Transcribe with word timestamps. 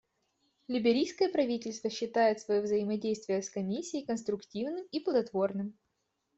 Либерийское 0.67 1.29
правительство 1.31 1.91
считает 1.91 2.39
свое 2.39 2.61
взаимодействие 2.63 3.43
с 3.43 3.51
Комиссией 3.51 4.03
конструктивным 4.03 4.83
и 4.91 4.99
плодотворным. 4.99 5.75